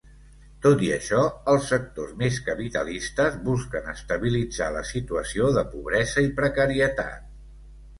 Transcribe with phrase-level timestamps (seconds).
[0.61, 1.19] Tot i això,
[1.53, 7.35] els sectors més capitalistes busquen estabilitzar la situació de pobresa i precarietat.